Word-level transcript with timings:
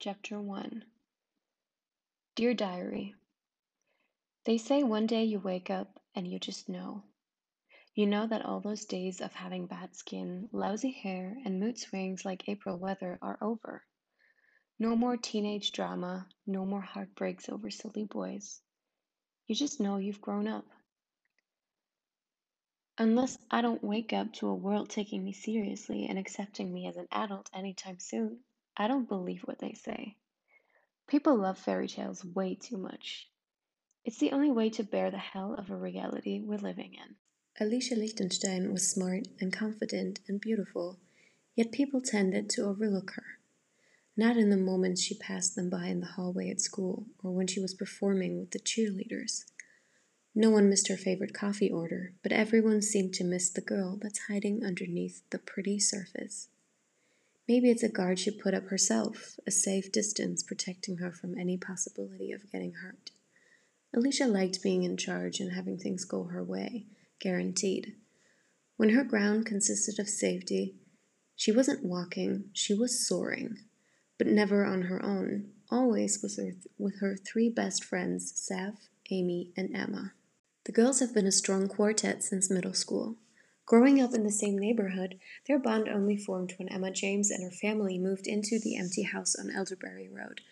Chapter 0.00 0.38
1 0.38 0.84
Dear 2.34 2.52
Diary, 2.52 3.14
They 4.44 4.58
say 4.58 4.82
one 4.82 5.06
day 5.06 5.24
you 5.24 5.38
wake 5.38 5.70
up 5.70 5.98
and 6.14 6.26
you 6.30 6.38
just 6.38 6.68
know. 6.68 7.04
You 7.94 8.06
know 8.06 8.26
that 8.26 8.44
all 8.44 8.60
those 8.60 8.84
days 8.84 9.22
of 9.22 9.32
having 9.32 9.66
bad 9.66 9.94
skin, 9.96 10.50
lousy 10.52 10.90
hair, 10.90 11.38
and 11.44 11.58
mood 11.58 11.78
swings 11.78 12.24
like 12.24 12.48
April 12.48 12.76
weather 12.76 13.18
are 13.22 13.38
over. 13.40 13.86
No 14.78 14.94
more 14.94 15.16
teenage 15.16 15.72
drama, 15.72 16.28
no 16.46 16.66
more 16.66 16.82
heartbreaks 16.82 17.48
over 17.48 17.70
silly 17.70 18.04
boys. 18.04 18.60
You 19.46 19.54
just 19.54 19.80
know 19.80 19.96
you've 19.96 20.20
grown 20.20 20.48
up. 20.48 20.66
Unless 22.98 23.38
I 23.50 23.62
don't 23.62 23.82
wake 23.82 24.12
up 24.12 24.32
to 24.34 24.48
a 24.48 24.54
world 24.54 24.90
taking 24.90 25.24
me 25.24 25.32
seriously 25.32 26.06
and 26.06 26.18
accepting 26.18 26.74
me 26.74 26.88
as 26.88 26.96
an 26.96 27.08
adult 27.10 27.48
anytime 27.54 28.00
soon, 28.00 28.40
I 28.76 28.88
don't 28.88 29.08
believe 29.08 29.42
what 29.42 29.60
they 29.60 29.72
say. 29.72 30.16
People 31.06 31.36
love 31.36 31.58
fairy 31.58 31.88
tales 31.88 32.24
way 32.24 32.54
too 32.54 32.76
much. 32.76 33.28
It's 34.04 34.18
the 34.18 34.32
only 34.32 34.50
way 34.50 34.70
to 34.70 34.82
bear 34.82 35.10
the 35.10 35.18
hell 35.18 35.54
of 35.54 35.70
a 35.70 35.76
reality 35.76 36.40
we're 36.40 36.58
living 36.58 36.94
in. 36.94 37.16
Alicia 37.60 37.94
Lichtenstein 37.94 38.72
was 38.72 38.90
smart 38.90 39.28
and 39.40 39.52
confident 39.52 40.20
and 40.26 40.40
beautiful, 40.40 40.98
yet 41.54 41.72
people 41.72 42.00
tended 42.00 42.50
to 42.50 42.64
overlook 42.64 43.12
her. 43.12 43.38
Not 44.16 44.36
in 44.36 44.50
the 44.50 44.56
moments 44.56 45.02
she 45.02 45.14
passed 45.14 45.54
them 45.54 45.70
by 45.70 45.86
in 45.86 46.00
the 46.00 46.06
hallway 46.06 46.50
at 46.50 46.60
school 46.60 47.06
or 47.22 47.30
when 47.32 47.46
she 47.46 47.60
was 47.60 47.74
performing 47.74 48.38
with 48.38 48.50
the 48.50 48.58
cheerleaders. 48.58 49.44
No 50.34 50.50
one 50.50 50.68
missed 50.68 50.88
her 50.88 50.96
favorite 50.96 51.32
coffee 51.32 51.70
order, 51.70 52.12
but 52.22 52.32
everyone 52.32 52.82
seemed 52.82 53.14
to 53.14 53.24
miss 53.24 53.50
the 53.50 53.60
girl 53.60 53.98
that's 54.00 54.26
hiding 54.28 54.64
underneath 54.64 55.22
the 55.30 55.38
pretty 55.38 55.78
surface. 55.78 56.48
Maybe 57.46 57.70
it's 57.70 57.82
a 57.82 57.88
guard 57.90 58.18
she 58.18 58.30
put 58.30 58.54
up 58.54 58.68
herself, 58.68 59.38
a 59.46 59.50
safe 59.50 59.92
distance 59.92 60.42
protecting 60.42 60.96
her 60.96 61.12
from 61.12 61.36
any 61.36 61.58
possibility 61.58 62.32
of 62.32 62.50
getting 62.50 62.72
hurt. 62.72 63.10
Alicia 63.94 64.26
liked 64.26 64.62
being 64.62 64.82
in 64.82 64.96
charge 64.96 65.40
and 65.40 65.52
having 65.52 65.78
things 65.78 66.04
go 66.04 66.24
her 66.24 66.42
way, 66.42 66.86
guaranteed. 67.20 67.94
When 68.76 68.90
her 68.90 69.04
ground 69.04 69.46
consisted 69.46 70.00
of 70.00 70.08
safety, 70.08 70.74
she 71.36 71.52
wasn't 71.52 71.84
walking, 71.84 72.44
she 72.52 72.74
was 72.74 73.06
soaring, 73.06 73.58
but 74.18 74.26
never 74.26 74.64
on 74.64 74.82
her 74.82 75.04
own, 75.04 75.50
always 75.70 76.20
with 76.22 76.36
her, 76.38 76.52
with 76.78 77.00
her 77.00 77.16
three 77.16 77.50
best 77.50 77.84
friends, 77.84 78.32
Sav, 78.36 78.74
Amy, 79.10 79.52
and 79.56 79.74
Emma. 79.76 80.12
The 80.64 80.72
girls 80.72 81.00
have 81.00 81.12
been 81.12 81.26
a 81.26 81.32
strong 81.32 81.68
quartet 81.68 82.24
since 82.24 82.50
middle 82.50 82.72
school. 82.72 83.16
Growing 83.66 84.00
up 84.00 84.12
in 84.12 84.24
the 84.24 84.30
same 84.30 84.58
neighborhood, 84.58 85.18
their 85.46 85.58
bond 85.58 85.88
only 85.88 86.16
formed 86.16 86.52
when 86.58 86.68
Emma 86.68 86.90
James 86.90 87.30
and 87.30 87.42
her 87.42 87.50
family 87.50 87.98
moved 87.98 88.26
into 88.26 88.58
the 88.58 88.76
empty 88.76 89.02
house 89.02 89.34
on 89.34 89.50
Elderberry 89.50 90.08
Road, 90.08 90.42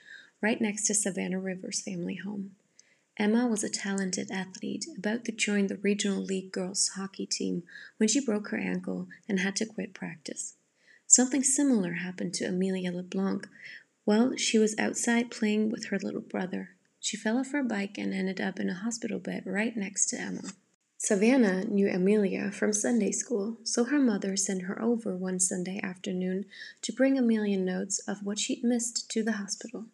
right 0.40 0.60
next 0.60 0.86
to 0.86 0.94
Savannah 0.94 1.38
Rivers' 1.38 1.82
family 1.82 2.14
home. 2.14 2.56
Emma 3.18 3.46
was 3.46 3.62
a 3.62 3.68
talented 3.68 4.30
athlete, 4.30 4.86
about 4.96 5.26
to 5.26 5.32
join 5.32 5.66
the 5.66 5.76
Regional 5.76 6.22
League 6.22 6.50
girls 6.50 6.92
hockey 6.96 7.26
team 7.26 7.62
when 7.98 8.08
she 8.08 8.24
broke 8.24 8.48
her 8.48 8.58
ankle 8.58 9.06
and 9.28 9.40
had 9.40 9.54
to 9.56 9.66
quit 9.66 9.92
practice. 9.92 10.54
Something 11.06 11.42
similar 11.42 11.92
happened 11.92 12.32
to 12.34 12.46
Amelia 12.46 12.90
LeBlanc 12.90 13.46
while 14.04 14.36
she 14.36 14.58
was 14.58 14.74
outside 14.78 15.30
playing 15.30 15.70
with 15.70 15.86
her 15.86 15.98
little 15.98 16.22
brother. 16.22 16.70
She 16.98 17.18
fell 17.18 17.36
off 17.36 17.52
her 17.52 17.62
bike 17.62 17.98
and 17.98 18.14
ended 18.14 18.40
up 18.40 18.58
in 18.58 18.70
a 18.70 18.74
hospital 18.74 19.18
bed 19.18 19.42
right 19.44 19.76
next 19.76 20.06
to 20.06 20.18
Emma. 20.18 20.52
Savannah 21.04 21.64
knew 21.64 21.88
Amelia 21.88 22.52
from 22.52 22.72
Sunday 22.72 23.10
school, 23.10 23.58
so 23.64 23.82
her 23.82 23.98
mother 23.98 24.36
sent 24.36 24.62
her 24.62 24.80
over 24.80 25.16
one 25.16 25.40
Sunday 25.40 25.80
afternoon 25.82 26.44
to 26.82 26.92
bring 26.92 27.18
Amelia 27.18 27.58
notes 27.58 27.98
of 28.06 28.22
what 28.22 28.38
she'd 28.38 28.62
missed 28.62 29.10
to 29.10 29.24
the 29.24 29.32
hospital. 29.32 29.86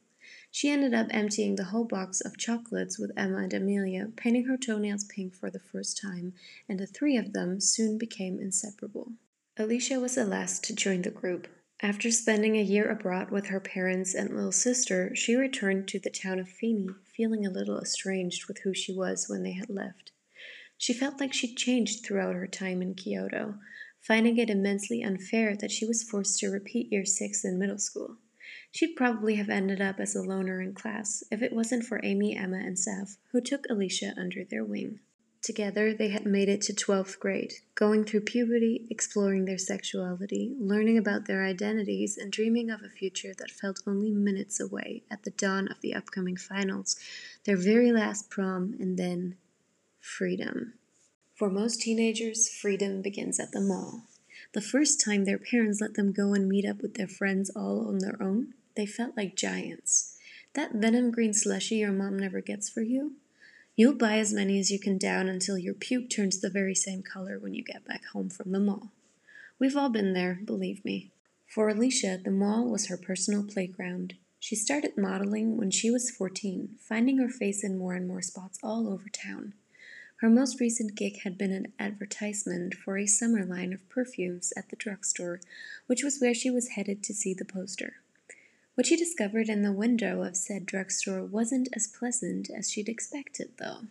She 0.50 0.68
ended 0.68 0.92
up 0.92 1.06
emptying 1.08 1.56
the 1.56 1.64
whole 1.72 1.86
box 1.86 2.20
of 2.20 2.36
chocolates 2.36 2.98
with 2.98 3.16
Emma 3.16 3.38
and 3.38 3.54
Amelia, 3.54 4.08
painting 4.16 4.44
her 4.44 4.58
toenails 4.58 5.04
pink 5.04 5.34
for 5.34 5.50
the 5.50 5.58
first 5.58 5.98
time, 5.98 6.34
and 6.68 6.78
the 6.78 6.86
three 6.86 7.16
of 7.16 7.32
them 7.32 7.58
soon 7.58 7.97
became 7.97 8.38
inseparable. 8.38 9.12
Alicia 9.56 9.98
was 10.00 10.16
the 10.16 10.26
last 10.26 10.62
to 10.64 10.74
join 10.74 11.00
the 11.00 11.10
group, 11.10 11.48
after 11.80 12.10
spending 12.10 12.56
a 12.56 12.62
year 12.62 12.91
abroad 12.91 13.30
with 13.30 13.47
her 13.47 13.60
parents 13.60 14.14
and 14.14 14.36
little 14.36 14.52
sister, 14.52 15.16
she 15.16 15.36
returned 15.36 15.88
to 15.88 15.98
the 15.98 16.10
town 16.10 16.38
of 16.38 16.50
Feeney, 16.50 16.91
feeling 17.16 17.47
a 17.47 17.50
little 17.50 17.80
estranged 17.80 18.47
with 18.47 18.58
who 18.58 18.74
she 18.74 18.92
was 18.92 19.26
when 19.26 19.42
they 19.42 19.52
had 19.52 19.70
left. 19.70 20.12
She 20.78 20.93
felt 20.93 21.19
like 21.19 21.33
she'd 21.33 21.56
changed 21.56 22.05
throughout 22.05 22.37
her 22.37 22.47
time 22.47 22.81
in 22.81 22.94
Kyoto, 22.94 23.59
finding 24.00 24.39
it 24.39 24.49
immensely 24.49 25.03
unfair 25.03 25.56
that 25.56 25.72
she 25.72 25.84
was 25.84 26.05
forced 26.05 26.39
to 26.39 26.50
repeat 26.50 26.93
year 26.93 27.05
six 27.05 27.44
in 27.44 27.59
middle 27.59 27.78
school. 27.78 28.19
She'd 28.71 28.94
probably 28.94 29.34
have 29.34 29.50
ended 29.50 29.81
up 29.81 29.99
as 29.99 30.15
a 30.15 30.22
loner 30.22 30.62
in 30.62 30.75
class 30.75 31.25
if 31.33 31.43
it 31.43 31.53
wasn't 31.53 31.84
for 31.84 32.00
Amy, 32.05 32.37
Emma, 32.37 32.59
and 32.59 32.78
Sav, 32.78 33.16
who 33.33 33.41
took 33.41 33.66
Alicia 33.69 34.15
under 34.16 34.44
their 34.44 34.65
wing. 34.65 35.00
Together, 35.43 35.93
they 35.93 36.09
had 36.09 36.27
made 36.27 36.49
it 36.49 36.61
to 36.62 36.72
12th 36.72 37.19
grade, 37.19 37.55
going 37.75 38.05
through 38.05 38.21
puberty, 38.21 38.87
exploring 38.91 39.45
their 39.45 39.59
sexuality, 39.59 40.55
learning 40.59 40.97
about 40.97 41.27
their 41.27 41.45
identities, 41.45 42.16
and 42.16 42.31
dreaming 42.31 42.71
of 42.71 42.83
a 42.83 42.89
future 42.89 43.34
that 43.39 43.50
felt 43.50 43.83
only 43.87 44.10
minutes 44.10 44.60
away 44.60 45.03
at 45.10 45.25
the 45.25 45.31
dawn 45.31 45.66
of 45.69 45.81
the 45.81 45.95
upcoming 45.95 46.37
finals, 46.37 46.97
their 47.45 47.56
very 47.56 47.91
last 47.91 48.31
prom, 48.31 48.77
and 48.78 48.97
then 48.97 49.37
freedom. 50.00 50.75
For 51.34 51.50
most 51.50 51.81
teenagers, 51.81 52.48
freedom 52.48 53.03
begins 53.03 53.38
at 53.38 53.53
the 53.53 53.60
mall. 53.60 54.03
The 54.54 54.60
first 54.60 55.00
time 55.04 55.25
their 55.25 55.38
parents 55.38 55.81
let 55.81 55.94
them 55.94 56.12
go 56.12 56.34
and 56.34 56.48
meet 56.48 56.64
up 56.64 56.82
with 56.82 56.94
their 56.94 57.09
friends 57.09 57.50
all 57.54 57.86
on 57.86 57.98
their 57.98 58.20
own, 58.20 58.54
they 58.76 58.86
felt 58.86 59.16
like 59.16 59.36
giants. 59.36 60.16
That 60.54 60.75
venom 60.75 61.10
green 61.10 61.34
slushy 61.34 61.76
your 61.76 61.92
mom 61.92 62.19
never 62.19 62.41
gets 62.41 62.69
for 62.69 62.81
you? 62.81 63.12
You'll 63.76 63.94
buy 63.94 64.19
as 64.19 64.32
many 64.32 64.59
as 64.59 64.72
you 64.72 64.81
can 64.81 64.98
down 64.98 65.28
until 65.28 65.56
your 65.56 65.75
puke 65.75 66.10
turns 66.10 66.41
the 66.41 66.50
very 66.50 66.75
same 66.75 67.03
color 67.03 67.38
when 67.38 67.54
you 67.54 67.62
get 67.62 67.86
back 67.86 68.06
home 68.06 68.30
from 68.30 68.50
the 68.50 68.59
mall. 68.59 68.91
We've 69.60 69.76
all 69.76 69.88
been 69.88 70.15
there, 70.15 70.41
believe 70.44 70.84
me. 70.84 71.12
For 71.47 71.69
Alicia, 71.69 72.20
the 72.25 72.30
mall 72.30 72.69
was 72.69 72.88
her 72.88 72.97
personal 72.97 73.44
playground. 73.44 74.15
She 74.41 74.56
started 74.56 74.98
modeling 74.98 75.56
when 75.56 75.70
she 75.70 75.91
was 75.91 76.10
14, 76.10 76.76
finding 76.80 77.19
her 77.19 77.28
face 77.28 77.62
in 77.62 77.78
more 77.78 77.94
and 77.94 78.09
more 78.09 78.22
spots 78.22 78.59
all 78.62 78.88
over 78.88 79.09
town. 79.09 79.54
Her 80.20 80.28
most 80.28 80.58
recent 80.58 80.96
gig 80.96 81.20
had 81.22 81.38
been 81.38 81.52
an 81.52 81.72
advertisement 81.78 82.74
for 82.74 82.98
a 82.98 83.06
summer 83.06 83.44
line 83.44 83.72
of 83.72 83.88
perfumes 83.88 84.52
at 84.56 84.68
the 84.68 84.76
drugstore, 84.76 85.40
which 85.86 86.02
was 86.02 86.18
where 86.18 86.34
she 86.34 86.50
was 86.50 86.70
headed 86.70 87.04
to 87.04 87.14
see 87.14 87.34
the 87.34 87.44
poster. 87.44 87.96
What 88.74 88.86
she 88.86 88.96
discovered 88.96 89.48
in 89.48 89.62
the 89.62 89.72
window 89.72 90.22
of 90.22 90.36
said 90.36 90.66
drugstore 90.66 91.24
wasn't 91.24 91.68
as 91.72 91.86
pleasant 91.86 92.50
as 92.50 92.70
she'd 92.70 92.88
expected, 92.88 93.50
though. 93.58 93.82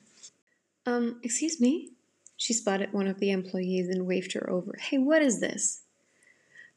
Um, 0.85 1.19
excuse 1.23 1.61
me? 1.61 1.91
She 2.35 2.53
spotted 2.53 2.91
one 2.91 3.07
of 3.07 3.19
the 3.19 3.31
employees 3.31 3.87
and 3.87 4.05
waved 4.05 4.33
her 4.33 4.49
over. 4.49 4.77
Hey, 4.79 4.97
what 4.97 5.21
is 5.21 5.39
this? 5.39 5.83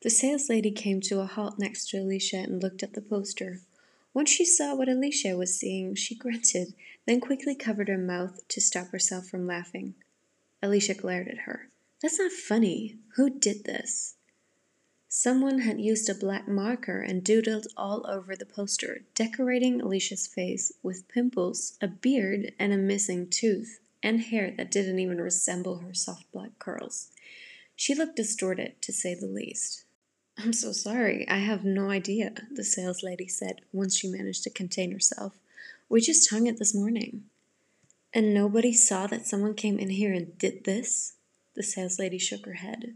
The 0.03 0.11
sales 0.11 0.49
lady 0.49 0.71
came 0.71 1.01
to 1.03 1.21
a 1.21 1.27
halt 1.27 1.59
next 1.59 1.91
to 1.91 1.99
Alicia 1.99 2.39
and 2.39 2.63
looked 2.63 2.83
at 2.83 2.95
the 2.95 3.03
poster. 3.03 3.61
Once 4.13 4.31
she 4.31 4.45
saw 4.45 4.75
what 4.75 4.89
Alicia 4.89 5.37
was 5.37 5.59
seeing, 5.59 5.95
she 5.95 6.15
grunted, 6.15 6.75
then 7.07 7.21
quickly 7.21 7.55
covered 7.55 7.89
her 7.89 7.99
mouth 7.99 8.47
to 8.49 8.61
stop 8.61 8.89
herself 8.89 9.27
from 9.27 9.47
laughing. 9.47 9.95
Alicia 10.63 10.95
glared 10.95 11.29
at 11.29 11.41
her. 11.41 11.69
That's 12.03 12.19
not 12.19 12.33
funny. 12.33 12.99
Who 13.17 13.31
did 13.31 13.65
this? 13.65 14.17
Someone 15.09 15.61
had 15.61 15.81
used 15.81 16.09
a 16.09 16.15
black 16.15 16.47
marker 16.47 17.01
and 17.01 17.25
doodled 17.25 17.67
all 17.77 18.07
over 18.09 18.37
the 18.37 18.47
poster, 18.47 19.03
decorating 19.15 19.81
Alicia's 19.81 20.27
face 20.27 20.73
with 20.83 21.09
pimples, 21.09 21.77
a 21.81 21.89
beard, 21.89 22.53
and 22.59 22.73
a 22.73 22.77
missing 22.77 23.29
tooth, 23.29 23.81
and 24.03 24.21
hair 24.21 24.53
that 24.57 24.71
didn't 24.71 25.01
even 25.01 25.21
resemble 25.21 25.79
her 25.79 25.95
soft 25.95 26.31
black 26.33 26.59
curls. 26.59 27.11
She 27.75 27.95
looked 27.95 28.17
distorted, 28.17 28.81
to 28.83 28.93
say 28.93 29.15
the 29.15 29.27
least. 29.27 29.85
I'm 30.43 30.55
so 30.55 30.73
sorry, 30.73 31.29
I 31.29 31.37
have 31.37 31.65
no 31.65 31.91
idea, 31.91 32.33
the 32.51 32.65
sales 32.65 33.03
lady 33.03 33.29
said 33.29 33.61
once 33.73 33.95
she 33.95 34.09
managed 34.09 34.43
to 34.45 34.51
contain 34.51 34.91
herself. 34.91 35.35
We 35.91 36.01
just 36.01 36.31
hung 36.31 36.47
it 36.47 36.59
this 36.59 36.75
morning. 36.75 37.25
And 38.15 38.33
nobody 38.33 38.73
saw 38.73 39.07
that 39.09 39.27
someone 39.27 39.53
came 39.53 39.79
in 39.79 39.91
here 39.91 40.15
and 40.15 40.39
did 40.39 40.65
this? 40.65 41.13
The 41.57 41.63
sales 41.63 41.99
lady 41.99 42.19
shook 42.19 42.47
her 42.47 42.55
head. 42.55 42.95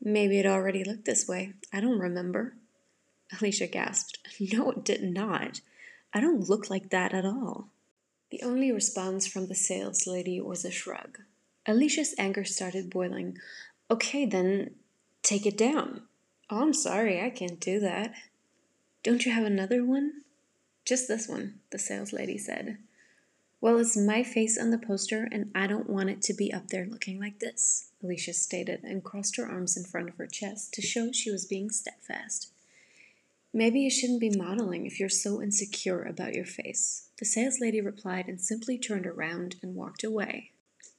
Maybe 0.00 0.38
it 0.38 0.46
already 0.46 0.84
looked 0.84 1.04
this 1.04 1.26
way. 1.26 1.54
I 1.72 1.80
don't 1.80 1.98
remember. 1.98 2.54
Alicia 3.32 3.66
gasped. 3.66 4.18
No, 4.52 4.70
it 4.70 4.84
did 4.84 5.02
not. 5.02 5.62
I 6.12 6.20
don't 6.20 6.48
look 6.48 6.70
like 6.70 6.90
that 6.90 7.12
at 7.12 7.24
all. 7.24 7.70
The 8.30 8.42
only 8.42 8.70
response 8.70 9.26
from 9.26 9.48
the 9.48 9.56
sales 9.56 10.06
lady 10.06 10.40
was 10.40 10.64
a 10.64 10.70
shrug. 10.70 11.18
Alicia's 11.66 12.14
anger 12.18 12.44
started 12.44 12.88
boiling. 12.88 13.38
Okay, 13.90 14.26
then 14.26 14.76
take 15.22 15.44
it 15.44 15.58
down. 15.58 16.02
Oh, 16.50 16.62
I'm 16.62 16.74
sorry, 16.74 17.22
I 17.22 17.30
can't 17.30 17.60
do 17.60 17.80
that. 17.80 18.14
Don't 19.02 19.24
you 19.24 19.32
have 19.32 19.44
another 19.44 19.84
one? 19.84 20.22
Just 20.84 21.08
this 21.08 21.26
one, 21.26 21.60
the 21.70 21.78
sales 21.78 22.12
lady 22.12 22.36
said. 22.36 22.78
Well, 23.60 23.78
it's 23.78 23.96
my 23.96 24.22
face 24.22 24.58
on 24.58 24.70
the 24.70 24.78
poster, 24.78 25.26
and 25.32 25.50
I 25.54 25.66
don't 25.66 25.88
want 25.88 26.10
it 26.10 26.20
to 26.22 26.34
be 26.34 26.52
up 26.52 26.68
there 26.68 26.84
looking 26.84 27.18
like 27.18 27.38
this, 27.38 27.88
Alicia 28.02 28.34
stated 28.34 28.84
and 28.84 29.02
crossed 29.02 29.36
her 29.36 29.46
arms 29.46 29.74
in 29.74 29.84
front 29.84 30.10
of 30.10 30.16
her 30.16 30.26
chest 30.26 30.74
to 30.74 30.82
show 30.82 31.10
she 31.12 31.30
was 31.30 31.46
being 31.46 31.70
steadfast. 31.70 32.52
Maybe 33.54 33.80
you 33.80 33.90
shouldn't 33.90 34.20
be 34.20 34.36
modeling 34.36 34.84
if 34.84 35.00
you're 35.00 35.08
so 35.08 35.40
insecure 35.40 36.02
about 36.02 36.34
your 36.34 36.44
face. 36.44 37.08
The 37.18 37.24
sales 37.24 37.60
lady 37.60 37.80
replied 37.80 38.28
and 38.28 38.38
simply 38.38 38.76
turned 38.76 39.06
around 39.06 39.56
and 39.62 39.74
walked 39.74 40.04
away. 40.04 40.50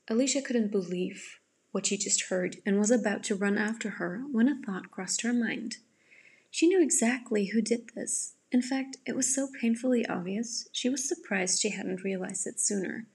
Alicia 0.07 0.41
couldn't 0.41 0.71
believe 0.71 1.39
what 1.75 1.87
she 1.87 1.97
just 1.97 2.29
heard 2.29 2.55
and 2.65 2.79
was 2.79 2.89
about 2.89 3.21
to 3.21 3.35
run 3.35 3.57
after 3.57 3.89
her 3.89 4.23
when 4.31 4.47
a 4.47 4.55
thought 4.55 4.89
crossed 4.89 5.23
her 5.23 5.33
mind. 5.33 5.75
She 6.49 6.67
knew 6.67 6.81
exactly 6.81 7.47
who 7.47 7.61
did 7.61 7.89
this. 7.93 8.35
In 8.49 8.61
fact, 8.61 8.95
it 9.05 9.13
was 9.13 9.35
so 9.35 9.49
painfully 9.59 10.05
obvious, 10.07 10.69
she 10.71 10.87
was 10.87 11.05
surprised 11.05 11.59
she 11.59 11.71
hadn't 11.71 12.05
realized 12.05 12.47
it 12.47 12.61
sooner. 12.61 13.07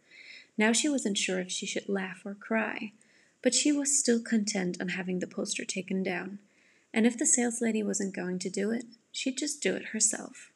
Now 0.58 0.72
she 0.72 0.90
wasn't 0.90 1.16
sure 1.16 1.40
if 1.40 1.50
she 1.50 1.64
should 1.64 1.88
laugh 1.88 2.20
or 2.22 2.34
cry, 2.34 2.92
but 3.40 3.54
she 3.54 3.72
was 3.72 3.98
still 3.98 4.20
content 4.20 4.76
on 4.78 4.90
having 4.90 5.20
the 5.20 5.26
poster 5.26 5.64
taken 5.64 6.02
down. 6.02 6.38
And 6.92 7.06
if 7.06 7.16
the 7.16 7.24
sales 7.24 7.62
lady 7.62 7.82
wasn't 7.82 8.14
going 8.14 8.38
to 8.40 8.50
do 8.50 8.70
it, 8.72 8.84
she'd 9.10 9.38
just 9.38 9.62
do 9.62 9.74
it 9.74 9.86
herself. 9.94 10.52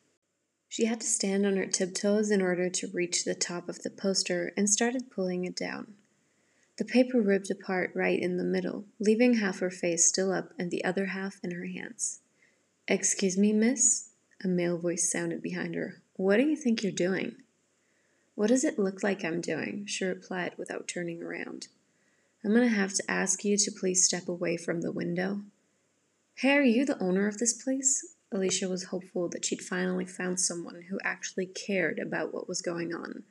She 0.68 0.84
had 0.84 1.00
to 1.00 1.06
stand 1.06 1.46
on 1.46 1.56
her 1.56 1.64
tiptoes 1.64 2.30
in 2.30 2.42
order 2.42 2.68
to 2.68 2.90
reach 2.92 3.24
the 3.24 3.34
top 3.34 3.66
of 3.66 3.82
the 3.82 3.88
poster 3.88 4.52
and 4.58 4.68
started 4.68 5.10
pulling 5.10 5.46
it 5.46 5.56
down. 5.56 5.94
The 6.76 6.84
paper 6.84 7.20
ripped 7.20 7.50
apart 7.50 7.92
right 7.94 8.18
in 8.18 8.36
the 8.36 8.44
middle, 8.44 8.84
leaving 8.98 9.34
half 9.34 9.60
her 9.60 9.70
face 9.70 10.06
still 10.06 10.32
up 10.32 10.52
and 10.58 10.70
the 10.70 10.84
other 10.84 11.06
half 11.06 11.38
in 11.44 11.52
her 11.52 11.66
hands. 11.66 12.20
Excuse 12.88 13.38
me, 13.38 13.52
miss? 13.52 14.10
A 14.42 14.48
male 14.48 14.76
voice 14.76 15.10
sounded 15.10 15.40
behind 15.40 15.74
her. 15.74 16.02
What 16.16 16.36
do 16.36 16.42
you 16.42 16.56
think 16.56 16.82
you're 16.82 16.92
doing? 16.92 17.36
What 18.34 18.48
does 18.48 18.64
it 18.64 18.78
look 18.78 19.02
like 19.02 19.24
I'm 19.24 19.40
doing? 19.40 19.86
She 19.86 20.04
replied 20.04 20.54
without 20.58 20.88
turning 20.88 21.22
around. 21.22 21.68
I'm 22.44 22.50
going 22.50 22.68
to 22.68 22.74
have 22.74 22.92
to 22.94 23.10
ask 23.10 23.44
you 23.44 23.56
to 23.56 23.70
please 23.70 24.04
step 24.04 24.28
away 24.28 24.56
from 24.56 24.80
the 24.80 24.92
window. 24.92 25.40
Hey, 26.34 26.52
are 26.52 26.62
you 26.62 26.84
the 26.84 27.02
owner 27.02 27.28
of 27.28 27.38
this 27.38 27.52
place? 27.52 28.14
Alicia 28.32 28.68
was 28.68 28.84
hopeful 28.84 29.28
that 29.28 29.44
she'd 29.44 29.62
finally 29.62 30.04
found 30.04 30.40
someone 30.40 30.82
who 30.90 30.98
actually 31.04 31.46
cared 31.46 32.00
about 32.00 32.34
what 32.34 32.48
was 32.48 32.60
going 32.60 32.92
on. 32.92 33.22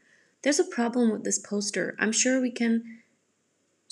There's 0.42 0.60
a 0.60 0.64
problem 0.64 1.12
with 1.12 1.26
this 1.26 1.40
poster. 1.40 1.96
I'm 2.00 2.14
sure 2.14 2.42
we 2.42 2.50
can. 2.50 3.03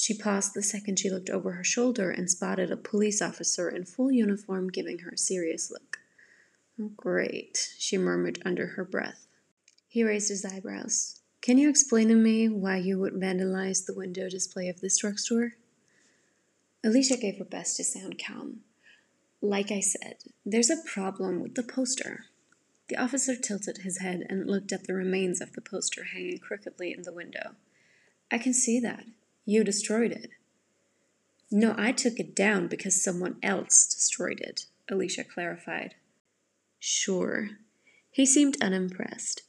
She 0.02 0.16
paused 0.16 0.56
the 0.56 0.64
second 0.64 0.98
she 0.98 1.12
looked 1.12 1.30
over 1.30 1.52
her 1.52 1.64
shoulder 1.64 2.10
and 2.10 2.28
spotted 2.28 2.72
a 2.72 2.76
police 2.76 3.22
officer 3.22 3.70
in 3.70 3.86
full 3.86 4.12
uniform 4.12 4.72
giving 4.72 4.98
her 4.98 5.12
a 5.12 5.18
serious 5.18 5.70
look. 5.70 6.00
Oh, 6.82 6.90
great, 6.98 7.76
she 7.78 8.00
murmured 8.00 8.42
under 8.44 8.66
her 8.66 8.84
breath. 8.84 9.28
He 9.88 10.04
raised 10.04 10.30
his 10.30 10.44
eyebrows. 10.44 11.20
Can 11.42 11.60
you 11.60 11.70
explain 11.70 12.08
to 12.08 12.16
me 12.16 12.50
why 12.50 12.78
you 12.78 12.98
would 12.98 13.14
vandalize 13.14 13.86
the 13.86 13.94
window 13.94 14.28
display 14.28 14.70
of 14.70 14.82
this 14.82 14.98
drugstore? 14.98 15.52
Alicia 16.84 17.18
gave 17.18 17.38
her 17.38 17.46
best 17.46 17.78
to 17.78 17.84
sound 17.84 18.20
calm. 18.20 18.62
Like 19.40 19.70
I 19.70 19.82
said, 19.82 20.16
there's 20.44 20.72
a 20.72 20.82
problem 20.84 21.44
with 21.44 21.54
the 21.54 21.62
poster. 21.62 22.26
The 22.88 22.98
officer 22.98 23.36
tilted 23.36 23.84
his 23.84 24.00
head 24.00 24.26
and 24.28 24.50
looked 24.50 24.72
at 24.72 24.88
the 24.88 24.96
remains 24.96 25.42
of 25.42 25.54
the 25.54 25.62
poster 25.62 26.06
hanging 26.06 26.40
crookedly 26.40 26.92
in 26.92 27.04
the 27.04 27.14
window. 27.14 27.52
I 28.32 28.40
can 28.40 28.56
see 28.56 28.80
that. 28.80 29.06
You 29.46 29.64
destroyed 29.64 30.12
it. 30.12 30.30
No, 31.52 31.76
I 31.78 31.92
took 31.92 32.20
it 32.20 32.36
down 32.36 32.68
because 32.68 33.04
someone 33.04 33.38
else 33.44 33.86
destroyed 33.86 34.40
it, 34.40 34.66
Alicia 34.90 35.24
clarified. 35.24 35.96
Sure. 36.80 37.50
He 38.10 38.26
seemed 38.26 38.62
unimpressed. 38.62 39.44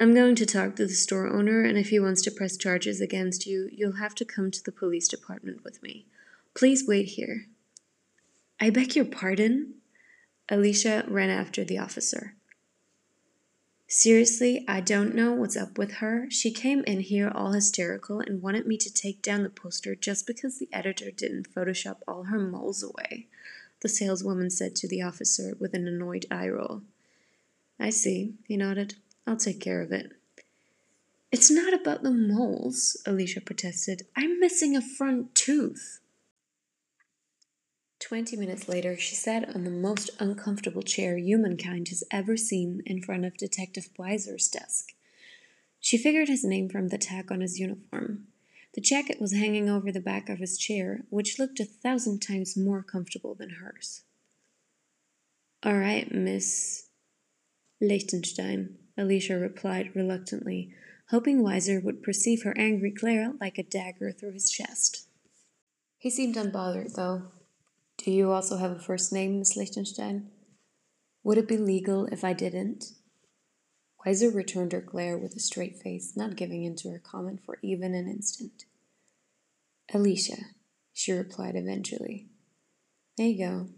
I'm 0.00 0.14
going 0.14 0.34
to 0.36 0.46
talk 0.46 0.76
to 0.76 0.86
the 0.86 0.94
store 0.94 1.28
owner, 1.28 1.62
and 1.62 1.78
if 1.78 1.90
he 1.90 2.00
wants 2.00 2.22
to 2.22 2.30
press 2.30 2.56
charges 2.56 3.00
against 3.00 3.46
you, 3.46 3.68
you'll 3.70 3.96
have 3.96 4.14
to 4.16 4.24
come 4.24 4.50
to 4.50 4.64
the 4.64 4.72
police 4.72 5.06
department 5.06 5.62
with 5.62 5.82
me. 5.82 6.06
Please 6.54 6.84
wait 6.86 7.10
here. 7.10 7.46
I 8.60 8.70
beg 8.70 8.96
your 8.96 9.04
pardon? 9.04 9.74
Alicia 10.48 11.04
ran 11.06 11.30
after 11.30 11.64
the 11.64 11.78
officer. 11.78 12.34
Seriously, 13.94 14.64
I 14.66 14.80
don't 14.80 15.14
know 15.14 15.32
what's 15.32 15.54
up 15.54 15.76
with 15.76 15.96
her. 15.96 16.26
She 16.30 16.50
came 16.50 16.82
in 16.84 17.00
here 17.00 17.28
all 17.28 17.52
hysterical 17.52 18.20
and 18.20 18.40
wanted 18.40 18.66
me 18.66 18.78
to 18.78 18.90
take 18.90 19.20
down 19.20 19.42
the 19.42 19.50
poster 19.50 19.94
just 19.94 20.26
because 20.26 20.58
the 20.58 20.70
editor 20.72 21.10
didn't 21.10 21.54
Photoshop 21.54 21.98
all 22.08 22.22
her 22.24 22.38
moles 22.38 22.82
away, 22.82 23.26
the 23.82 23.90
saleswoman 23.90 24.48
said 24.48 24.74
to 24.76 24.88
the 24.88 25.02
officer 25.02 25.58
with 25.60 25.74
an 25.74 25.86
annoyed 25.86 26.24
eye 26.30 26.48
roll. 26.48 26.80
I 27.78 27.90
see, 27.90 28.32
he 28.48 28.56
nodded. 28.56 28.94
I'll 29.26 29.36
take 29.36 29.60
care 29.60 29.82
of 29.82 29.92
it. 29.92 30.12
It's 31.30 31.50
not 31.50 31.74
about 31.74 32.02
the 32.02 32.12
moles, 32.12 32.96
Alicia 33.04 33.42
protested. 33.42 34.06
I'm 34.16 34.40
missing 34.40 34.74
a 34.74 34.80
front 34.80 35.34
tooth. 35.34 36.00
Twenty 38.02 38.36
minutes 38.36 38.68
later, 38.68 38.96
she 38.96 39.14
sat 39.14 39.54
on 39.54 39.62
the 39.62 39.70
most 39.70 40.10
uncomfortable 40.18 40.82
chair 40.82 41.16
humankind 41.16 41.86
has 41.86 42.02
ever 42.10 42.36
seen 42.36 42.82
in 42.84 43.00
front 43.00 43.24
of 43.24 43.36
Detective 43.36 43.90
Weiser's 43.96 44.48
desk. 44.48 44.88
She 45.78 45.96
figured 45.96 46.26
his 46.26 46.42
name 46.42 46.68
from 46.68 46.88
the 46.88 46.98
tag 46.98 47.30
on 47.30 47.40
his 47.40 47.60
uniform. 47.60 48.26
The 48.74 48.80
jacket 48.80 49.20
was 49.20 49.32
hanging 49.32 49.70
over 49.70 49.92
the 49.92 50.00
back 50.00 50.28
of 50.28 50.40
his 50.40 50.58
chair, 50.58 51.04
which 51.10 51.38
looked 51.38 51.60
a 51.60 51.64
thousand 51.64 52.18
times 52.18 52.56
more 52.56 52.82
comfortable 52.82 53.36
than 53.36 53.50
hers. 53.50 54.02
All 55.62 55.78
right, 55.78 56.10
Miss 56.10 56.88
Lichtenstein, 57.80 58.78
Alicia 58.98 59.38
replied 59.38 59.94
reluctantly, 59.94 60.74
hoping 61.10 61.40
Weiser 61.40 61.80
would 61.80 62.02
perceive 62.02 62.42
her 62.42 62.58
angry 62.58 62.90
glare 62.90 63.32
like 63.40 63.58
a 63.58 63.62
dagger 63.62 64.10
through 64.10 64.32
his 64.32 64.50
chest. 64.50 65.06
He 65.98 66.10
seemed 66.10 66.34
unbothered, 66.34 66.96
though, 66.96 67.28
do 68.02 68.10
you 68.10 68.32
also 68.32 68.56
have 68.56 68.72
a 68.72 68.78
first 68.80 69.12
name, 69.12 69.38
Miss 69.38 69.56
Lichtenstein? 69.56 70.28
Would 71.22 71.38
it 71.38 71.46
be 71.46 71.56
legal 71.56 72.06
if 72.06 72.24
I 72.24 72.32
didn't? 72.32 72.86
Weiser 74.04 74.34
returned 74.34 74.72
her 74.72 74.80
glare 74.80 75.16
with 75.16 75.36
a 75.36 75.40
straight 75.40 75.78
face, 75.80 76.16
not 76.16 76.34
giving 76.34 76.64
in 76.64 76.74
to 76.76 76.90
her 76.90 76.98
comment 76.98 77.40
for 77.44 77.58
even 77.62 77.94
an 77.94 78.08
instant. 78.08 78.64
Alicia, 79.94 80.36
she 80.92 81.12
replied 81.12 81.54
eventually. 81.54 82.26
There 83.16 83.28
you 83.28 83.38
go. 83.38 83.68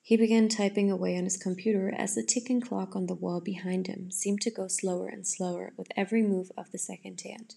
He 0.00 0.16
began 0.16 0.48
typing 0.48 0.88
away 0.88 1.18
on 1.18 1.24
his 1.24 1.36
computer 1.36 1.92
as 1.96 2.14
the 2.14 2.22
ticking 2.22 2.60
clock 2.60 2.94
on 2.94 3.06
the 3.06 3.14
wall 3.14 3.40
behind 3.40 3.88
him 3.88 4.12
seemed 4.12 4.42
to 4.42 4.50
go 4.50 4.68
slower 4.68 5.08
and 5.08 5.26
slower 5.26 5.72
with 5.76 5.88
every 5.96 6.22
move 6.22 6.52
of 6.56 6.70
the 6.70 6.78
second 6.78 7.20
hand. 7.22 7.56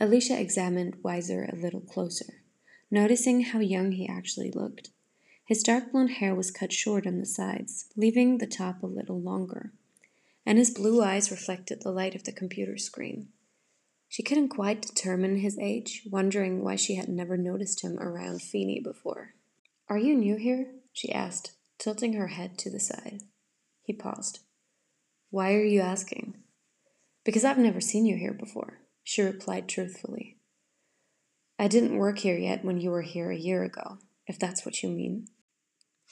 Alicia 0.00 0.40
examined 0.40 1.02
Weiser 1.02 1.52
a 1.52 1.56
little 1.56 1.82
closer 1.82 2.40
noticing 2.90 3.42
how 3.42 3.60
young 3.60 3.92
he 3.92 4.08
actually 4.08 4.50
looked. 4.50 4.90
His 5.44 5.62
dark 5.62 5.92
blonde 5.92 6.12
hair 6.12 6.34
was 6.34 6.50
cut 6.50 6.72
short 6.72 7.06
on 7.06 7.18
the 7.18 7.26
sides, 7.26 7.86
leaving 7.96 8.38
the 8.38 8.46
top 8.46 8.82
a 8.82 8.86
little 8.86 9.20
longer, 9.20 9.72
and 10.46 10.58
his 10.58 10.70
blue 10.70 11.02
eyes 11.02 11.30
reflected 11.30 11.82
the 11.82 11.90
light 11.90 12.14
of 12.14 12.24
the 12.24 12.32
computer 12.32 12.76
screen. 12.76 13.28
She 14.08 14.24
couldn't 14.24 14.48
quite 14.48 14.82
determine 14.82 15.36
his 15.36 15.56
age, 15.58 16.02
wondering 16.10 16.64
why 16.64 16.74
she 16.74 16.96
had 16.96 17.08
never 17.08 17.36
noticed 17.36 17.84
him 17.84 17.96
around 17.98 18.42
Feeney 18.42 18.80
before. 18.80 19.34
Are 19.88 19.98
you 19.98 20.16
new 20.16 20.36
here? 20.36 20.72
she 20.92 21.12
asked, 21.12 21.52
tilting 21.78 22.14
her 22.14 22.28
head 22.28 22.58
to 22.58 22.70
the 22.70 22.80
side. 22.80 23.22
He 23.82 23.92
paused. 23.92 24.40
Why 25.30 25.54
are 25.54 25.64
you 25.64 25.80
asking? 25.80 26.34
Because 27.24 27.44
I've 27.44 27.58
never 27.58 27.80
seen 27.80 28.04
you 28.04 28.16
here 28.16 28.32
before, 28.32 28.80
she 29.04 29.22
replied 29.22 29.68
truthfully. 29.68 30.39
I 31.60 31.68
didn't 31.68 31.98
work 31.98 32.20
here 32.20 32.38
yet 32.38 32.64
when 32.64 32.80
you 32.80 32.90
were 32.90 33.02
here 33.02 33.30
a 33.30 33.36
year 33.36 33.62
ago, 33.64 33.98
if 34.26 34.38
that's 34.38 34.64
what 34.64 34.82
you 34.82 34.88
mean. 34.88 35.28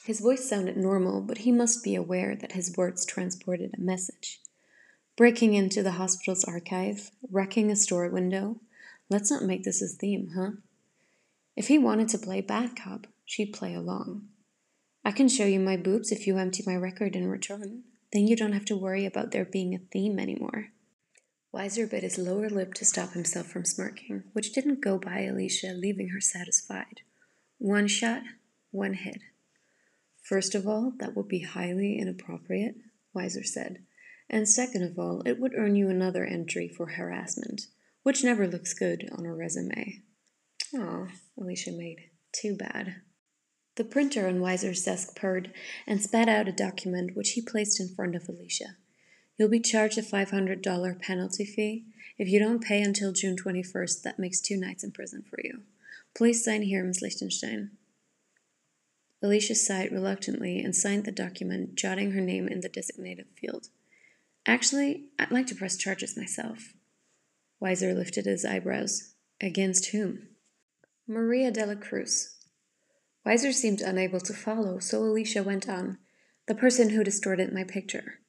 His 0.05 0.19
voice 0.19 0.47
sounded 0.47 0.77
normal, 0.77 1.21
but 1.21 1.39
he 1.39 1.51
must 1.51 1.83
be 1.83 1.95
aware 1.95 2.35
that 2.35 2.51
his 2.51 2.77
words 2.77 3.03
transported 3.03 3.73
a 3.75 3.81
message. 3.81 4.41
Breaking 5.17 5.55
into 5.55 5.81
the 5.81 5.93
hospital's 5.93 6.43
archive, 6.43 7.09
wrecking 7.31 7.71
a 7.71 7.75
store 7.75 8.07
window. 8.09 8.57
Let's 9.09 9.31
not 9.31 9.41
make 9.41 9.63
this 9.63 9.81
a 9.81 9.87
theme, 9.87 10.33
huh? 10.35 10.51
If 11.55 11.67
he 11.67 11.79
wanted 11.79 12.09
to 12.09 12.19
play 12.19 12.41
bad 12.41 12.75
cop, 12.75 13.07
she'd 13.25 13.51
play 13.51 13.73
along. 13.73 14.27
I 15.03 15.11
can 15.11 15.27
show 15.27 15.45
you 15.45 15.59
my 15.59 15.77
boobs 15.77 16.11
if 16.11 16.27
you 16.27 16.37
empty 16.37 16.61
my 16.67 16.75
record 16.75 17.15
in 17.15 17.27
return. 17.27 17.85
Then 18.13 18.27
you 18.27 18.35
don't 18.35 18.53
have 18.53 18.65
to 18.65 18.77
worry 18.77 19.07
about 19.07 19.31
there 19.31 19.45
being 19.45 19.73
a 19.73 19.79
theme 19.79 20.19
anymore. 20.19 20.67
Weiser 21.53 21.89
bit 21.89 22.03
his 22.03 22.17
lower 22.17 22.49
lip 22.49 22.73
to 22.75 22.85
stop 22.85 23.13
himself 23.13 23.47
from 23.47 23.65
smirking, 23.65 24.23
which 24.33 24.53
didn't 24.53 24.81
go 24.81 24.99
by 24.99 25.21
Alicia, 25.21 25.73
leaving 25.73 26.09
her 26.09 26.21
satisfied. 26.21 27.01
One 27.57 27.87
shot, 27.87 28.21
one 28.71 28.93
hit. 28.93 29.21
First 30.21 30.53
of 30.53 30.67
all, 30.67 30.93
that 30.99 31.15
would 31.15 31.27
be 31.27 31.41
highly 31.41 31.97
inappropriate, 31.97 32.75
Weiser 33.15 33.43
said. 33.43 33.83
And 34.29 34.47
second 34.47 34.83
of 34.83 34.99
all, 34.99 35.23
it 35.25 35.39
would 35.39 35.55
earn 35.55 35.75
you 35.75 35.89
another 35.89 36.23
entry 36.23 36.67
for 36.67 36.91
harassment, 36.91 37.63
which 38.03 38.23
never 38.23 38.47
looks 38.47 38.75
good 38.75 39.09
on 39.11 39.25
a 39.25 39.33
resume. 39.33 40.03
Oh, 40.75 41.07
Alicia 41.39 41.71
made. 41.71 42.11
Too 42.31 42.55
bad. 42.55 42.97
The 43.75 43.83
printer 43.83 44.27
on 44.27 44.39
Weiser's 44.39 44.83
desk 44.83 45.15
purred 45.15 45.51
and 45.87 45.99
spat 45.99 46.29
out 46.29 46.47
a 46.47 46.51
document 46.51 47.15
which 47.15 47.31
he 47.31 47.41
placed 47.41 47.79
in 47.79 47.95
front 47.95 48.15
of 48.15 48.29
Alicia. 48.29 48.75
You'll 49.39 49.47
be 49.47 49.61
charged 49.61 49.97
a 49.97 50.01
$500 50.01 51.01
penalty 51.01 51.45
fee. 51.45 51.85
If 52.17 52.27
you 52.27 52.39
don't 52.39 52.61
pay 52.61 52.81
until 52.81 53.13
June 53.13 53.37
21st, 53.37 54.01
that 54.01 54.19
makes 54.19 54.41
two 54.41 54.57
nights 54.57 54.83
in 54.83 54.91
prison 54.91 55.23
for 55.29 55.39
you. 55.41 55.61
Please 56.13 56.43
sign 56.43 56.63
here, 56.63 56.83
Miss 56.83 57.01
Lichtenstein. 57.01 57.71
Alicia 59.23 59.55
sighed 59.55 59.93
reluctantly 59.93 60.59
and 60.59 60.75
signed 60.75 61.05
the 61.05 61.11
document, 61.13 61.75
jotting 61.75 62.11
her 62.11 62.19
name 62.19 62.49
in 62.49 62.59
the 62.59 62.67
designated 62.67 63.27
field. 63.39 63.69
Actually, 64.45 65.05
I'd 65.17 65.31
like 65.31 65.47
to 65.47 65.55
press 65.55 65.77
charges 65.77 66.17
myself. 66.17 66.73
Weiser 67.63 67.95
lifted 67.95 68.25
his 68.25 68.43
eyebrows. 68.43 69.13
Against 69.39 69.91
whom? 69.91 70.27
Maria 71.07 71.49
de 71.49 71.65
la 71.65 71.75
Cruz. 71.75 72.35
Weiser 73.25 73.53
seemed 73.53 73.79
unable 73.79 74.19
to 74.19 74.33
follow, 74.33 74.79
so 74.79 75.01
Alicia 75.01 75.43
went 75.43 75.69
on. 75.69 75.97
The 76.47 76.55
person 76.55 76.89
who 76.89 77.05
distorted 77.05 77.53
my 77.53 77.63
picture. 77.63 78.19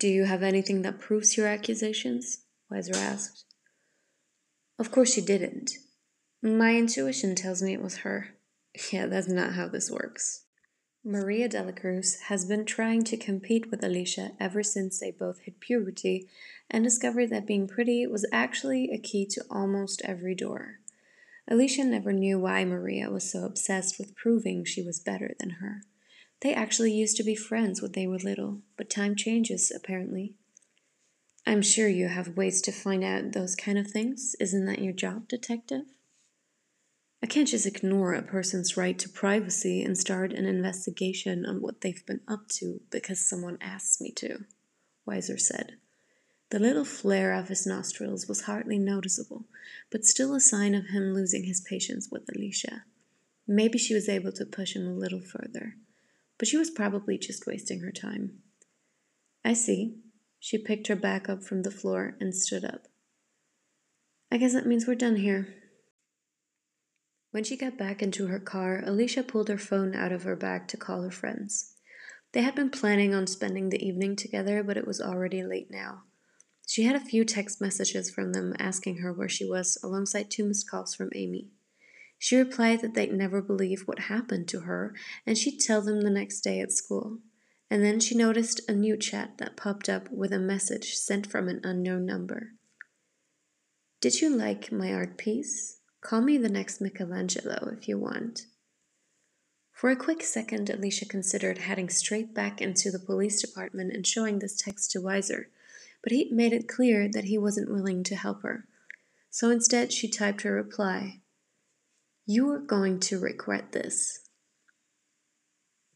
Do 0.00 0.08
you 0.08 0.24
have 0.24 0.42
anything 0.42 0.80
that 0.80 0.98
proves 0.98 1.36
your 1.36 1.46
accusations? 1.46 2.40
Weiser 2.72 2.96
asked. 2.96 3.44
Of 4.78 4.90
course 4.90 5.14
you 5.14 5.22
didn't. 5.22 5.72
My 6.42 6.74
intuition 6.74 7.34
tells 7.34 7.60
me 7.60 7.74
it 7.74 7.82
was 7.82 7.98
her. 7.98 8.28
Yeah, 8.90 9.04
that's 9.04 9.28
not 9.28 9.52
how 9.52 9.68
this 9.68 9.90
works. 9.90 10.44
Maria 11.04 11.50
Delacruz 11.50 12.18
has 12.28 12.46
been 12.46 12.64
trying 12.64 13.04
to 13.04 13.18
compete 13.18 13.70
with 13.70 13.84
Alicia 13.84 14.30
ever 14.40 14.62
since 14.62 14.98
they 14.98 15.10
both 15.10 15.40
hit 15.40 15.60
puberty 15.60 16.26
and 16.70 16.82
discovered 16.82 17.28
that 17.28 17.46
being 17.46 17.68
pretty 17.68 18.06
was 18.06 18.26
actually 18.32 18.90
a 18.90 18.98
key 18.98 19.26
to 19.26 19.44
almost 19.50 20.00
every 20.06 20.34
door. 20.34 20.78
Alicia 21.46 21.84
never 21.84 22.14
knew 22.14 22.38
why 22.38 22.64
Maria 22.64 23.10
was 23.10 23.30
so 23.30 23.44
obsessed 23.44 23.98
with 23.98 24.16
proving 24.16 24.64
she 24.64 24.80
was 24.82 24.98
better 24.98 25.34
than 25.38 25.50
her. 25.60 25.82
They 26.42 26.54
actually 26.54 26.92
used 26.92 27.16
to 27.18 27.22
be 27.22 27.34
friends 27.36 27.82
when 27.82 27.92
they 27.92 28.06
were 28.06 28.18
little, 28.18 28.62
but 28.76 28.88
time 28.88 29.14
changes, 29.14 29.70
apparently. 29.74 30.34
I'm 31.46 31.62
sure 31.62 31.88
you 31.88 32.08
have 32.08 32.36
ways 32.36 32.62
to 32.62 32.72
find 32.72 33.04
out 33.04 33.32
those 33.32 33.54
kind 33.54 33.78
of 33.78 33.90
things. 33.90 34.34
Isn't 34.40 34.66
that 34.66 34.80
your 34.80 34.92
job, 34.92 35.28
detective? 35.28 35.84
I 37.22 37.26
can't 37.26 37.48
just 37.48 37.66
ignore 37.66 38.14
a 38.14 38.22
person's 38.22 38.78
right 38.78 38.98
to 38.98 39.08
privacy 39.08 39.82
and 39.82 39.96
start 39.96 40.32
an 40.32 40.46
investigation 40.46 41.44
on 41.44 41.60
what 41.60 41.82
they've 41.82 42.04
been 42.06 42.22
up 42.26 42.48
to 42.54 42.80
because 42.90 43.28
someone 43.28 43.58
asks 43.60 44.00
me 44.00 44.10
to, 44.12 44.44
Weiser 45.06 45.38
said. 45.38 45.74
The 46.50 46.58
little 46.58 46.86
flare 46.86 47.34
of 47.34 47.48
his 47.48 47.66
nostrils 47.66 48.26
was 48.26 48.42
hardly 48.42 48.78
noticeable, 48.78 49.44
but 49.90 50.04
still 50.04 50.34
a 50.34 50.40
sign 50.40 50.74
of 50.74 50.88
him 50.88 51.12
losing 51.12 51.44
his 51.44 51.60
patience 51.60 52.08
with 52.10 52.28
Alicia. 52.34 52.84
Maybe 53.46 53.78
she 53.78 53.94
was 53.94 54.08
able 54.08 54.32
to 54.32 54.46
push 54.46 54.74
him 54.74 54.86
a 54.86 54.94
little 54.94 55.20
further, 55.20 55.76
but 56.40 56.48
she 56.48 56.56
was 56.56 56.70
probably 56.70 57.18
just 57.18 57.46
wasting 57.46 57.80
her 57.80 57.92
time. 57.92 58.38
I 59.44 59.52
see. 59.52 59.98
She 60.38 60.56
picked 60.56 60.86
her 60.86 60.96
back 60.96 61.28
up 61.28 61.44
from 61.44 61.62
the 61.62 61.70
floor 61.70 62.16
and 62.18 62.34
stood 62.34 62.64
up. 62.64 62.86
I 64.32 64.38
guess 64.38 64.54
that 64.54 64.66
means 64.66 64.86
we're 64.86 64.94
done 64.94 65.16
here. 65.16 65.48
When 67.30 67.44
she 67.44 67.58
got 67.58 67.76
back 67.76 68.02
into 68.02 68.28
her 68.28 68.40
car, 68.40 68.82
Alicia 68.86 69.22
pulled 69.22 69.50
her 69.50 69.58
phone 69.58 69.94
out 69.94 70.12
of 70.12 70.22
her 70.22 70.34
bag 70.34 70.66
to 70.68 70.78
call 70.78 71.02
her 71.02 71.10
friends. 71.10 71.74
They 72.32 72.40
had 72.40 72.54
been 72.54 72.70
planning 72.70 73.14
on 73.14 73.26
spending 73.26 73.68
the 73.68 73.86
evening 73.86 74.16
together, 74.16 74.62
but 74.62 74.78
it 74.78 74.86
was 74.86 75.00
already 75.00 75.42
late 75.42 75.68
now. 75.70 76.04
She 76.66 76.84
had 76.84 76.96
a 76.96 77.00
few 77.00 77.26
text 77.26 77.60
messages 77.60 78.10
from 78.10 78.32
them 78.32 78.54
asking 78.58 78.98
her 78.98 79.12
where 79.12 79.28
she 79.28 79.44
was, 79.44 79.76
alongside 79.84 80.30
two 80.30 80.46
missed 80.46 80.70
calls 80.70 80.94
from 80.94 81.10
Amy. 81.14 81.50
She 82.22 82.36
replied 82.36 82.82
that 82.82 82.92
they'd 82.92 83.14
never 83.14 83.40
believe 83.40 83.88
what 83.88 84.10
happened 84.10 84.46
to 84.48 84.60
her, 84.60 84.94
and 85.26 85.38
she'd 85.38 85.58
tell 85.58 85.80
them 85.80 86.02
the 86.02 86.10
next 86.10 86.42
day 86.42 86.60
at 86.60 86.70
school. 86.70 87.20
And 87.70 87.82
then 87.82 87.98
she 87.98 88.14
noticed 88.14 88.60
a 88.68 88.74
new 88.74 88.98
chat 88.98 89.38
that 89.38 89.56
popped 89.56 89.88
up 89.88 90.10
with 90.12 90.30
a 90.30 90.38
message 90.38 90.96
sent 90.96 91.26
from 91.26 91.48
an 91.48 91.62
unknown 91.64 92.04
number. 92.04 92.50
Did 94.02 94.20
you 94.20 94.28
like 94.28 94.70
my 94.70 94.92
art 94.92 95.16
piece? 95.16 95.78
Call 96.02 96.20
me 96.20 96.36
the 96.36 96.50
next 96.50 96.78
Michelangelo 96.82 97.74
if 97.74 97.88
you 97.88 97.98
want. 97.98 98.42
For 99.72 99.88
a 99.88 99.96
quick 99.96 100.22
second, 100.22 100.68
Alicia 100.68 101.06
considered 101.06 101.56
heading 101.56 101.88
straight 101.88 102.34
back 102.34 102.60
into 102.60 102.90
the 102.90 102.98
police 102.98 103.40
department 103.40 103.94
and 103.94 104.06
showing 104.06 104.40
this 104.40 104.60
text 104.60 104.90
to 104.90 105.00
Weiser, 105.00 105.44
but 106.02 106.12
he 106.12 106.28
made 106.30 106.52
it 106.52 106.68
clear 106.68 107.08
that 107.10 107.24
he 107.24 107.38
wasn't 107.38 107.72
willing 107.72 108.04
to 108.04 108.14
help 108.14 108.42
her. 108.42 108.66
So 109.30 109.48
instead, 109.48 109.90
she 109.90 110.06
typed 110.06 110.42
her 110.42 110.52
reply 110.52 111.19
You 112.32 112.48
are 112.52 112.60
going 112.60 113.00
to 113.00 113.18
regret 113.18 113.72
this. 113.72 114.20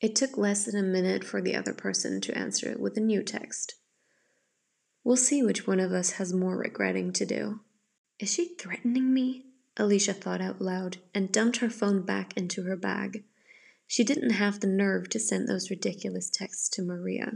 It 0.01 0.17
took 0.17 0.37
less 0.37 0.65
than 0.65 0.75
a 0.75 0.83
minute 0.83 1.23
for 1.23 1.41
the 1.41 1.55
other 1.55 1.73
person 1.73 2.21
to 2.23 2.37
answer 2.37 2.75
with 2.77 2.97
a 2.97 3.01
new 3.01 3.23
text. 3.23 3.77
We'll 5.05 5.17
see 5.17 5.45
which 5.45 5.69
one 5.69 5.79
of 5.79 5.93
us 5.93 6.15
has 6.15 6.33
more 6.33 6.57
regretting 6.57 7.13
to 7.13 7.25
do. 7.25 7.61
Is 8.19 8.35
she 8.35 8.57
threatening 8.57 9.15
me? 9.15 9.45
Alicia 9.77 10.13
thought 10.13 10.41
out 10.41 10.61
loud 10.61 10.97
and 11.15 11.31
dumped 11.31 11.59
her 11.59 11.71
phone 11.71 12.05
back 12.05 12.37
into 12.37 12.65
her 12.65 12.77
bag. 12.77 13.23
She 13.87 14.03
didn't 14.03 14.31
have 14.31 14.59
the 14.59 14.67
nerve 14.67 15.09
to 15.11 15.21
send 15.21 15.47
those 15.47 15.71
ridiculous 15.71 16.31
texts 16.31 16.69
to 16.71 16.83
Maria. 16.83 17.31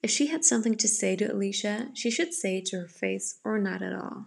If 0.00 0.12
she 0.12 0.28
had 0.28 0.44
something 0.44 0.76
to 0.76 0.86
say 0.86 1.16
to 1.16 1.32
Alicia, 1.32 1.88
she 1.94 2.08
should 2.08 2.32
say 2.32 2.58
it 2.58 2.66
to 2.66 2.76
her 2.82 2.88
face 2.88 3.40
or 3.44 3.58
not 3.58 3.82
at 3.82 3.92
all. 3.92 4.26